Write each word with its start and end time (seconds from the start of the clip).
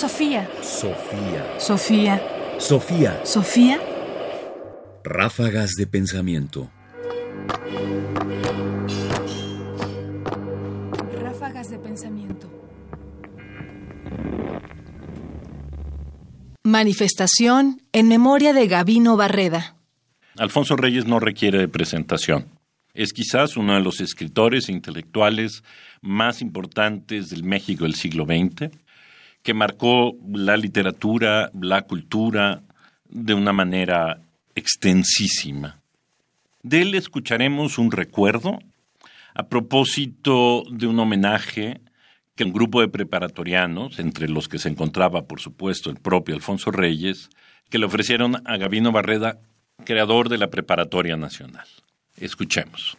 Sofía. 0.00 0.48
Sofía. 0.62 1.44
Sofía. 1.58 2.22
Sofía. 2.58 3.20
Sofía. 3.22 3.78
Ráfagas 5.04 5.72
de 5.76 5.86
pensamiento. 5.86 6.70
Ráfagas 11.20 11.68
de 11.68 11.78
pensamiento. 11.80 12.50
Manifestación 16.64 17.82
en 17.92 18.08
memoria 18.08 18.54
de 18.54 18.68
Gavino 18.68 19.18
Barreda. 19.18 19.76
Alfonso 20.38 20.76
Reyes 20.76 21.04
no 21.04 21.20
requiere 21.20 21.58
de 21.58 21.68
presentación. 21.68 22.46
Es 22.94 23.12
quizás 23.12 23.58
uno 23.58 23.74
de 23.74 23.80
los 23.80 24.00
escritores 24.00 24.70
e 24.70 24.72
intelectuales 24.72 25.62
más 26.00 26.40
importantes 26.40 27.28
del 27.28 27.44
México 27.44 27.84
del 27.84 27.96
siglo 27.96 28.24
XX, 28.24 28.70
que 29.42 29.54
marcó 29.54 30.16
la 30.32 30.56
literatura, 30.56 31.50
la 31.58 31.82
cultura 31.82 32.62
de 33.08 33.34
una 33.34 33.52
manera 33.52 34.20
extensísima. 34.54 35.80
De 36.62 36.82
él 36.82 36.94
escucharemos 36.94 37.78
un 37.78 37.90
recuerdo 37.90 38.58
a 39.34 39.48
propósito 39.48 40.64
de 40.70 40.86
un 40.86 40.98
homenaje 40.98 41.80
que 42.34 42.44
un 42.44 42.52
grupo 42.52 42.80
de 42.80 42.88
preparatorianos, 42.88 43.98
entre 43.98 44.28
los 44.28 44.48
que 44.48 44.58
se 44.58 44.68
encontraba, 44.68 45.22
por 45.22 45.40
supuesto, 45.40 45.90
el 45.90 45.96
propio 45.96 46.34
Alfonso 46.34 46.70
Reyes, 46.70 47.30
que 47.68 47.78
le 47.78 47.86
ofrecieron 47.86 48.42
a 48.46 48.56
Gabino 48.56 48.92
Barreda, 48.92 49.38
creador 49.84 50.28
de 50.28 50.38
la 50.38 50.50
Preparatoria 50.50 51.16
Nacional. 51.16 51.66
Escuchemos. 52.16 52.98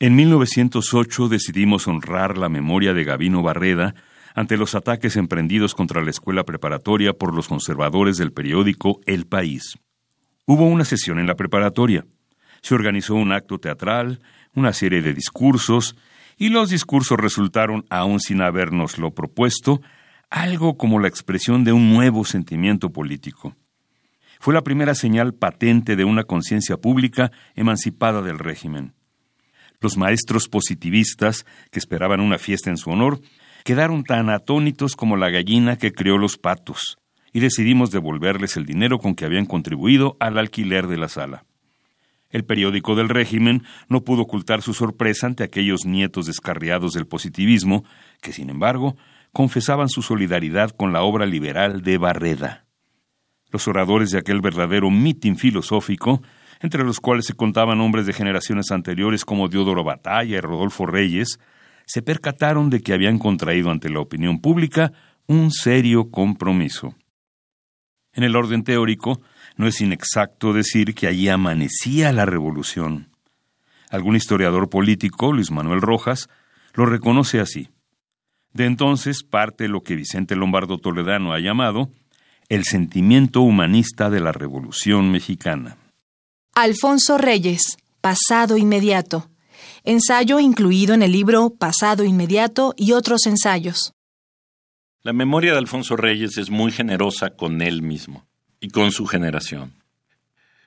En 0.00 0.14
1908 0.14 1.28
decidimos 1.28 1.88
honrar 1.88 2.38
la 2.38 2.48
memoria 2.48 2.94
de 2.94 3.04
Gavino 3.04 3.42
Barreda 3.42 3.94
ante 4.38 4.56
los 4.56 4.76
ataques 4.76 5.16
emprendidos 5.16 5.74
contra 5.74 6.00
la 6.00 6.10
escuela 6.10 6.44
preparatoria 6.44 7.12
por 7.12 7.34
los 7.34 7.48
conservadores 7.48 8.18
del 8.18 8.30
periódico 8.30 9.00
El 9.04 9.26
País. 9.26 9.76
Hubo 10.46 10.64
una 10.64 10.84
sesión 10.84 11.18
en 11.18 11.26
la 11.26 11.34
preparatoria. 11.34 12.06
Se 12.62 12.76
organizó 12.76 13.16
un 13.16 13.32
acto 13.32 13.58
teatral, 13.58 14.20
una 14.54 14.72
serie 14.72 15.02
de 15.02 15.12
discursos, 15.12 15.96
y 16.36 16.50
los 16.50 16.70
discursos 16.70 17.18
resultaron, 17.18 17.84
aún 17.90 18.20
sin 18.20 18.40
habernoslo 18.40 19.10
propuesto, 19.10 19.80
algo 20.30 20.76
como 20.76 21.00
la 21.00 21.08
expresión 21.08 21.64
de 21.64 21.72
un 21.72 21.92
nuevo 21.92 22.24
sentimiento 22.24 22.90
político. 22.90 23.56
Fue 24.38 24.54
la 24.54 24.62
primera 24.62 24.94
señal 24.94 25.34
patente 25.34 25.96
de 25.96 26.04
una 26.04 26.22
conciencia 26.22 26.76
pública 26.76 27.32
emancipada 27.56 28.22
del 28.22 28.38
régimen. 28.38 28.94
Los 29.80 29.96
maestros 29.96 30.46
positivistas, 30.46 31.44
que 31.72 31.80
esperaban 31.80 32.20
una 32.20 32.38
fiesta 32.38 32.70
en 32.70 32.76
su 32.76 32.90
honor, 32.90 33.20
quedaron 33.64 34.04
tan 34.04 34.30
atónitos 34.30 34.96
como 34.96 35.16
la 35.16 35.30
gallina 35.30 35.76
que 35.76 35.92
crió 35.92 36.18
los 36.18 36.38
patos, 36.38 36.98
y 37.32 37.40
decidimos 37.40 37.90
devolverles 37.90 38.56
el 38.56 38.66
dinero 38.66 38.98
con 38.98 39.14
que 39.14 39.24
habían 39.24 39.46
contribuido 39.46 40.16
al 40.20 40.38
alquiler 40.38 40.86
de 40.86 40.96
la 40.96 41.08
sala. 41.08 41.44
El 42.30 42.44
periódico 42.44 42.94
del 42.94 43.08
régimen 43.08 43.62
no 43.88 44.04
pudo 44.04 44.22
ocultar 44.22 44.60
su 44.60 44.74
sorpresa 44.74 45.26
ante 45.26 45.44
aquellos 45.44 45.86
nietos 45.86 46.26
descarriados 46.26 46.92
del 46.92 47.06
positivismo, 47.06 47.84
que, 48.20 48.32
sin 48.32 48.50
embargo, 48.50 48.96
confesaban 49.32 49.88
su 49.88 50.02
solidaridad 50.02 50.70
con 50.70 50.92
la 50.92 51.02
obra 51.02 51.24
liberal 51.24 51.82
de 51.82 51.96
Barreda. 51.96 52.66
Los 53.50 53.66
oradores 53.66 54.10
de 54.10 54.18
aquel 54.18 54.42
verdadero 54.42 54.90
mitin 54.90 55.36
filosófico, 55.36 56.22
entre 56.60 56.84
los 56.84 57.00
cuales 57.00 57.24
se 57.24 57.34
contaban 57.34 57.80
hombres 57.80 58.04
de 58.04 58.12
generaciones 58.12 58.70
anteriores 58.72 59.24
como 59.24 59.48
Diodoro 59.48 59.84
Batalla 59.84 60.36
y 60.36 60.40
Rodolfo 60.40 60.84
Reyes, 60.84 61.38
se 61.88 62.02
percataron 62.02 62.68
de 62.68 62.82
que 62.82 62.92
habían 62.92 63.18
contraído 63.18 63.70
ante 63.70 63.88
la 63.88 64.00
opinión 64.00 64.40
pública 64.40 64.92
un 65.26 65.50
serio 65.50 66.10
compromiso. 66.10 66.94
En 68.12 68.24
el 68.24 68.36
orden 68.36 68.62
teórico, 68.62 69.22
no 69.56 69.66
es 69.66 69.80
inexacto 69.80 70.52
decir 70.52 70.94
que 70.94 71.06
allí 71.06 71.28
amanecía 71.28 72.12
la 72.12 72.26
revolución. 72.26 73.08
Algún 73.90 74.16
historiador 74.16 74.68
político, 74.68 75.32
Luis 75.32 75.50
Manuel 75.50 75.80
Rojas, 75.80 76.28
lo 76.74 76.84
reconoce 76.84 77.40
así. 77.40 77.70
De 78.52 78.66
entonces 78.66 79.22
parte 79.22 79.66
lo 79.66 79.82
que 79.82 79.96
Vicente 79.96 80.36
Lombardo 80.36 80.76
Toledano 80.76 81.32
ha 81.32 81.40
llamado 81.40 81.90
el 82.50 82.64
sentimiento 82.64 83.40
humanista 83.40 84.10
de 84.10 84.20
la 84.20 84.32
Revolución 84.32 85.10
Mexicana. 85.10 85.76
Alfonso 86.54 87.16
Reyes, 87.16 87.78
Pasado 88.00 88.58
Inmediato. 88.58 89.30
Ensayo 89.84 90.40
incluido 90.40 90.94
en 90.94 91.02
el 91.02 91.12
libro 91.12 91.50
Pasado 91.50 92.04
Inmediato 92.04 92.74
y 92.76 92.92
otros 92.92 93.26
ensayos. 93.26 93.92
La 95.02 95.12
memoria 95.12 95.52
de 95.52 95.58
Alfonso 95.58 95.96
Reyes 95.96 96.36
es 96.38 96.50
muy 96.50 96.72
generosa 96.72 97.30
con 97.30 97.62
él 97.62 97.82
mismo 97.82 98.26
y 98.60 98.68
con 98.68 98.92
su 98.92 99.06
generación. 99.06 99.72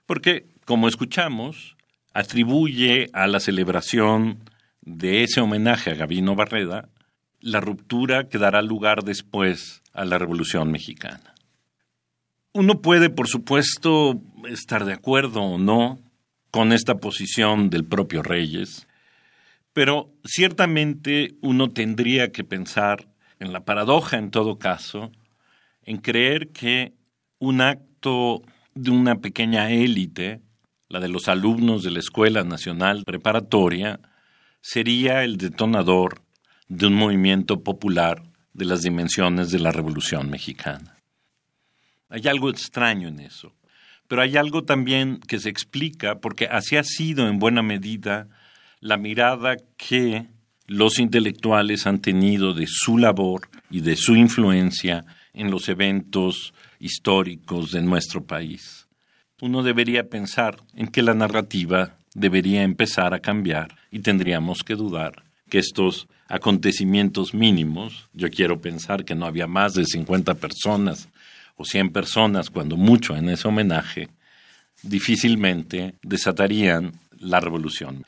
Porque, 0.06 0.48
como 0.66 0.88
escuchamos, 0.88 1.76
atribuye 2.14 3.10
a 3.14 3.28
la 3.28 3.40
celebración 3.40 4.50
de 4.82 5.24
ese 5.24 5.42
homenaje 5.42 5.92
a 5.92 5.96
Gabino 5.96 6.36
Barreda 6.36 6.90
la 7.42 7.60
ruptura 7.60 8.30
que 8.30 8.38
dará 8.38 8.62
lugar 8.62 9.04
después 9.04 9.82
a 9.94 10.06
la 10.06 10.18
Revolución 10.18 10.72
Mexicana. 10.72 11.34
Uno 12.54 12.82
puede, 12.82 13.10
por 13.10 13.28
supuesto, 13.28 14.22
estar 14.48 14.86
de 14.86 14.94
acuerdo 14.94 15.42
o 15.42 15.58
no 15.58 16.00
con 16.52 16.74
esta 16.74 16.96
posición 16.96 17.70
del 17.70 17.86
propio 17.86 18.24
Reyes, 18.24 18.88
pero 19.74 20.12
ciertamente 20.24 21.36
uno 21.42 21.70
tendría 21.70 22.32
que 22.32 22.44
pensar 22.44 23.08
en 23.40 23.54
la 23.54 23.64
paradoja, 23.64 24.18
en 24.18 24.32
todo 24.32 24.59
caso, 24.59 25.12
en 25.84 25.98
creer 25.98 26.50
que 26.50 26.94
un 27.40 27.62
acto 27.62 28.42
de 28.76 28.92
una 28.92 29.16
pequeña 29.16 29.72
élite, 29.72 30.42
la 30.90 31.00
de 31.00 31.08
los 31.08 31.28
alumnos 31.28 31.84
de 31.84 31.92
la 31.92 32.00
Escuela 32.00 32.44
Nacional 32.44 33.04
Preparatoria, 33.06 34.00
sería 34.62 35.24
el 35.24 35.38
detonador 35.38 36.22
de 36.68 36.88
un 36.88 36.94
movimiento 36.94 37.64
popular 37.64 38.24
de 38.53 38.66
las 38.66 38.82
dimensiones 38.82 39.52
de 39.52 39.59
la 39.59 39.72
Revolución 39.72 40.30
Mexicana. 40.30 40.98
Hay 42.09 42.28
algo 42.28 42.50
extraño 42.50 43.08
en 43.08 43.22
eso. 43.22 43.53
Pero 44.08 44.22
hay 44.22 44.36
algo 44.36 44.66
también 44.66 45.22
que 45.22 45.40
se 45.40 45.48
explica 45.48 46.20
porque 46.20 46.46
así 46.46 46.76
ha 46.76 46.84
sido 46.84 47.30
en 47.30 47.40
buena 47.40 47.64
medida 47.64 48.28
la 48.81 48.97
mirada 48.97 49.58
que 49.78 50.25
los 50.66 50.97
intelectuales 50.97 51.86
han 51.86 52.00
tenido 52.00 52.53
de 52.53 52.66
su 52.68 52.97
labor 52.97 53.47
y 53.69 53.81
de 53.81 53.96
su 53.96 54.16
influencia 54.16 55.06
en 55.34 55.52
los 55.52 55.69
eventos 55.69 56.53
históricos 56.80 57.72
de 57.72 57.81
nuestro 57.84 58.24
país. 58.24 58.88
Uno 59.40 59.62
debería 59.64 60.09
pensar 60.09 60.58
en 60.75 60.88
que 60.88 61.03
la 61.03 61.14
narrativa 61.14 61.96
debería 62.16 62.64
empezar 62.64 63.14
a 63.14 63.20
cambiar 63.20 63.75
y 63.91 64.00
tendríamos 64.00 64.64
que 64.64 64.75
dudar 64.75 65.24
que 65.50 65.59
estos 65.59 66.08
acontecimientos 66.28 67.34
mínimos, 67.34 68.09
yo 68.14 68.30
quiero 68.30 68.62
pensar 68.62 69.06
que 69.06 69.16
no 69.16 69.25
había 69.25 69.47
más 69.47 69.74
de 69.74 69.86
50 69.86 70.36
personas 70.36 71.08
o 71.56 71.66
100 71.66 71.91
personas, 71.91 72.50
cuando 72.50 72.78
mucho, 72.78 73.16
en 73.16 73.30
ese 73.30 73.47
homenaje, 73.47 74.09
difícilmente 74.81 75.94
desatarían 76.02 76.94
la 77.20 77.40
revolución. 77.40 78.06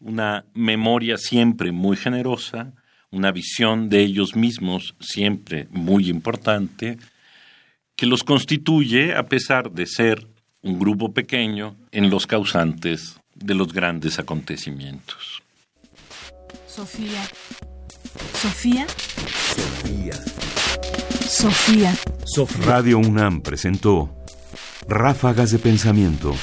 Una 0.00 0.44
memoria 0.54 1.18
siempre 1.18 1.72
muy 1.72 1.96
generosa, 1.96 2.72
una 3.10 3.32
visión 3.32 3.88
de 3.88 4.00
ellos 4.00 4.34
mismos 4.34 4.94
siempre 5.00 5.68
muy 5.70 6.08
importante, 6.08 6.98
que 7.96 8.06
los 8.06 8.24
constituye 8.24 9.14
a 9.14 9.26
pesar 9.26 9.70
de 9.72 9.86
ser 9.86 10.26
un 10.62 10.78
grupo 10.78 11.12
pequeño 11.12 11.76
en 11.92 12.10
los 12.10 12.26
causantes 12.26 13.20
de 13.34 13.54
los 13.54 13.72
grandes 13.72 14.18
acontecimientos. 14.18 15.42
Sofía. 16.66 17.22
Sofía. 18.34 18.86
Sofía. 21.28 21.94
Sofía. 22.24 22.66
Radio 22.66 22.98
UNAM 22.98 23.42
presentó 23.42 24.14
Ráfagas 24.88 25.50
de 25.50 25.58
Pensamiento. 25.58 26.34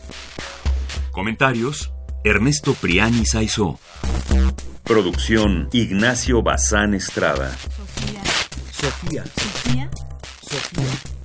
Comentarios: 1.13 1.93
Ernesto 2.25 2.73
Priani 2.75 3.27
Saizó. 3.27 3.79
Producción: 4.85 5.69
Ignacio 5.73 6.43
Bazán 6.43 6.95
Estrada. 6.95 7.51
Sofía. 7.51 8.23
Sofía. 8.73 9.25
Sofía. 9.25 9.91
Sofía. 10.41 11.16